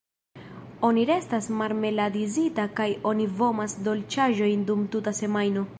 Oni 0.87 1.03
restas 1.09 1.49
marmeladizita 1.59 2.67
kaj 2.81 2.89
oni 3.13 3.31
vomas 3.43 3.79
dolĉaĵojn 3.91 4.71
dum 4.73 4.87
tuta 4.97 5.17
semajno. 5.23 5.67